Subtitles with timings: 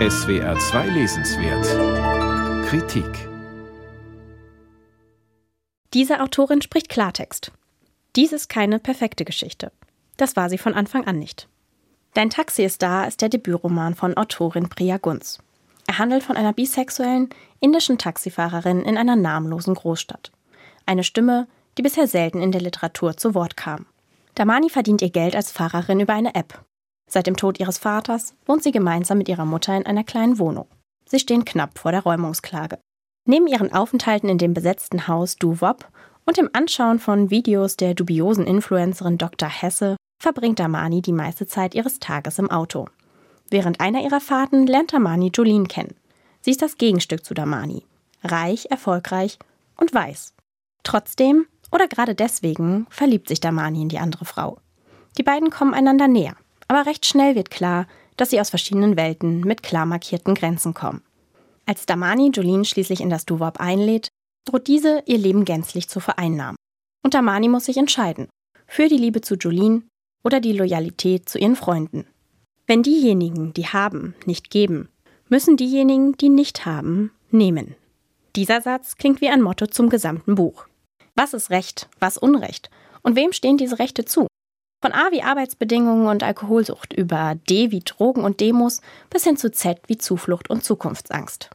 [0.00, 3.28] SWR 2 Lesenswert Kritik
[5.94, 7.52] Diese Autorin spricht Klartext.
[8.16, 9.70] Dies ist keine perfekte Geschichte.
[10.16, 11.48] Das war sie von Anfang an nicht.
[12.12, 15.38] Dein Taxi ist da ist der Debütroman von Autorin Priya Gunz.
[15.86, 17.28] Er handelt von einer bisexuellen
[17.60, 20.32] indischen Taxifahrerin in einer namenlosen Großstadt.
[20.86, 21.46] Eine Stimme,
[21.78, 23.86] die bisher selten in der Literatur zu Wort kam.
[24.34, 26.64] Damani verdient ihr Geld als Fahrerin über eine App.
[27.10, 30.66] Seit dem Tod ihres Vaters wohnt sie gemeinsam mit ihrer Mutter in einer kleinen Wohnung.
[31.06, 32.78] Sie stehen knapp vor der Räumungsklage.
[33.26, 35.88] Neben ihren Aufenthalten in dem besetzten Haus Duwop
[36.26, 39.48] und dem Anschauen von Videos der dubiosen Influencerin Dr.
[39.48, 42.88] Hesse verbringt Damani die meiste Zeit ihres Tages im Auto.
[43.50, 45.94] Während einer ihrer Fahrten lernt Damani Jolene kennen.
[46.40, 47.84] Sie ist das Gegenstück zu Damani.
[48.22, 49.38] Reich, erfolgreich
[49.76, 50.34] und weiß.
[50.82, 54.58] Trotzdem, oder gerade deswegen, verliebt sich Damani in die andere Frau.
[55.18, 56.36] Die beiden kommen einander näher.
[56.68, 57.86] Aber recht schnell wird klar,
[58.16, 61.02] dass sie aus verschiedenen Welten mit klar markierten Grenzen kommen.
[61.66, 64.08] Als Damani Jolene schließlich in das Duwop einlädt,
[64.44, 66.56] droht diese ihr Leben gänzlich zu vereinnahmen.
[67.02, 68.28] Und Damani muss sich entscheiden.
[68.66, 69.82] Für die Liebe zu Jolene
[70.22, 72.06] oder die Loyalität zu ihren Freunden.
[72.66, 74.88] Wenn diejenigen, die haben, nicht geben,
[75.28, 77.74] müssen diejenigen, die nicht haben, nehmen.
[78.36, 80.66] Dieser Satz klingt wie ein Motto zum gesamten Buch.
[81.14, 82.70] Was ist Recht, was Unrecht?
[83.02, 84.26] Und wem stehen diese Rechte zu?
[84.84, 89.50] Von A wie Arbeitsbedingungen und Alkoholsucht über D wie Drogen und Demos bis hin zu
[89.50, 91.48] Z wie Zuflucht und Zukunftsangst.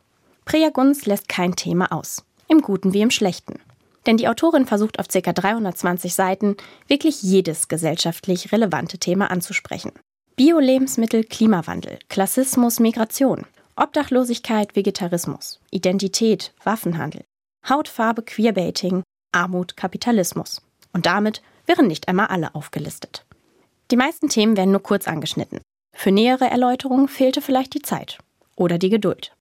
[0.45, 3.59] Priya Gunz lässt kein Thema aus, im Guten wie im Schlechten.
[4.07, 5.31] Denn die Autorin versucht auf ca.
[5.31, 6.57] 320 Seiten
[6.87, 9.91] wirklich jedes gesellschaftlich relevante Thema anzusprechen.
[10.35, 17.25] Bio-Lebensmittel, Klimawandel, Klassismus, Migration, Obdachlosigkeit, Vegetarismus, Identität, Waffenhandel,
[17.69, 20.63] Hautfarbe, Queerbaiting, Armut, Kapitalismus.
[20.93, 23.25] Und damit wären nicht einmal alle aufgelistet.
[23.91, 25.61] Die meisten Themen werden nur kurz angeschnitten.
[25.95, 28.17] Für nähere Erläuterungen fehlte vielleicht die Zeit
[28.55, 29.33] oder die Geduld.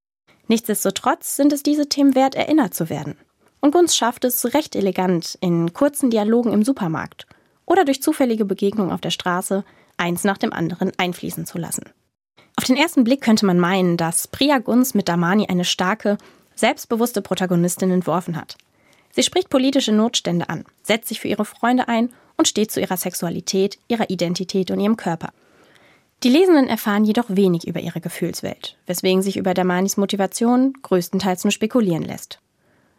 [0.47, 3.17] Nichtsdestotrotz sind es diese Themen wert, erinnert zu werden.
[3.61, 7.27] Und Gunz schafft es recht elegant in kurzen Dialogen im Supermarkt
[7.67, 9.65] oder durch zufällige Begegnungen auf der Straße
[9.97, 11.85] eins nach dem anderen einfließen zu lassen.
[12.57, 16.19] Auf den ersten Blick könnte man meinen, dass Priya Gunz mit Damani eine starke,
[16.55, 18.57] selbstbewusste Protagonistin entworfen hat.
[19.19, 22.97] Sie spricht politische Notstände an, setzt sich für ihre Freunde ein und steht zu ihrer
[22.97, 25.31] Sexualität, ihrer Identität und ihrem Körper.
[26.23, 31.51] Die Lesenden erfahren jedoch wenig über ihre Gefühlswelt, weswegen sich über Damanis Motivation größtenteils nur
[31.51, 32.39] spekulieren lässt.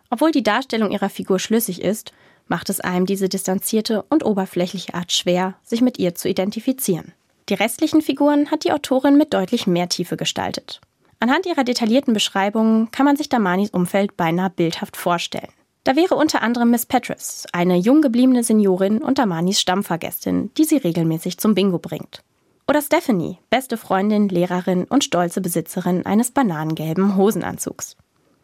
[0.10, 2.12] Obwohl die Darstellung ihrer Figur schlüssig ist,
[2.50, 7.14] macht es einem diese distanzierte und oberflächliche Art schwer, sich mit ihr zu identifizieren.
[7.48, 10.82] Die restlichen Figuren hat die Autorin mit deutlich mehr Tiefe gestaltet.
[11.22, 15.48] Anhand ihrer detaillierten Beschreibungen kann man sich Damanis Umfeld beinahe bildhaft vorstellen.
[15.90, 20.78] Da wäre unter anderem Miss Petrus, eine jung gebliebene Seniorin und Damanis Stammfahrgästin, die sie
[20.78, 22.22] regelmäßig zum Bingo bringt.
[22.68, 27.98] Oder Stephanie, beste Freundin, Lehrerin und stolze Besitzerin eines bananengelben Hosenanzugs.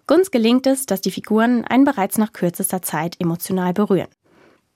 [0.07, 4.09] Gunz gelingt es, dass die Figuren einen bereits nach kürzester Zeit emotional berühren.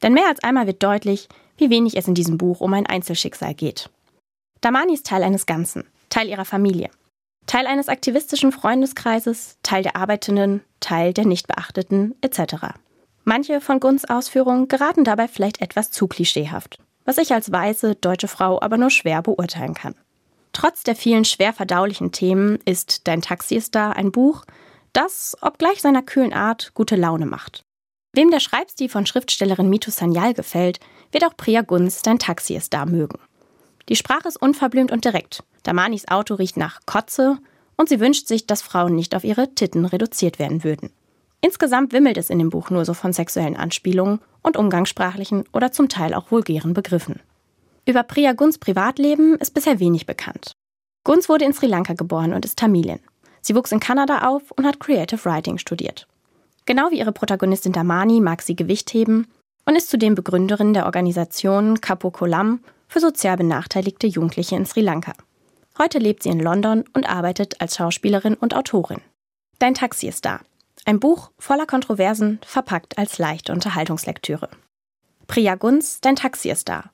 [0.03, 1.27] Denn mehr als einmal wird deutlich,
[1.57, 3.89] wie wenig es in diesem Buch um ein Einzelschicksal geht.
[4.61, 6.91] Damani ist Teil eines Ganzen, Teil ihrer Familie.
[7.49, 12.77] Teil eines aktivistischen Freundeskreises, Teil der Arbeitenden, Teil der Nichtbeachteten etc.
[13.23, 18.27] Manche von Gunns Ausführungen geraten dabei vielleicht etwas zu klischeehaft, was ich als weiße deutsche
[18.27, 19.95] Frau aber nur schwer beurteilen kann.
[20.53, 24.45] Trotz der vielen schwer verdaulichen Themen ist Dein Taxi ist da ein Buch,
[24.93, 27.63] das, obgleich seiner kühlen Art, gute Laune macht.
[28.13, 30.79] Wem der Schreibstil von Schriftstellerin Mitu Sanyal gefällt,
[31.11, 33.17] wird auch Priya Gunz Dein Taxi ist da mögen.
[33.89, 35.43] Die Sprache ist unverblümt und direkt.
[35.63, 37.39] Damanis Auto riecht nach Kotze
[37.75, 40.91] und sie wünscht sich, dass Frauen nicht auf ihre Titten reduziert werden würden.
[41.41, 45.89] Insgesamt wimmelt es in dem Buch nur so von sexuellen Anspielungen und umgangssprachlichen oder zum
[45.89, 47.19] Teil auch vulgären Begriffen.
[47.85, 50.51] Über Priya Guns Privatleben ist bisher wenig bekannt.
[51.03, 52.99] Gunz wurde in Sri Lanka geboren und ist Tamilin.
[53.41, 56.07] Sie wuchs in Kanada auf und hat Creative Writing studiert.
[56.65, 59.27] Genau wie ihre Protagonistin Damani mag sie Gewicht heben
[59.65, 65.13] und ist zudem Begründerin der Organisation Kapo Kolam für sozial benachteiligte Jugendliche in Sri Lanka.
[65.77, 68.99] Heute lebt sie in London und arbeitet als Schauspielerin und Autorin.
[69.59, 70.41] Dein Taxi ist da.
[70.85, 74.49] Ein Buch voller Kontroversen, verpackt als leichte Unterhaltungslektüre.
[75.27, 76.89] Priya Gunz, Dein Taxi ist da.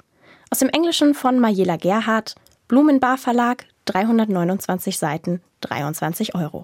[0.52, 2.36] Aus dem Englischen von Majela Gerhardt,
[2.68, 6.64] Blumenbar Verlag, 329 Seiten, 23 Euro.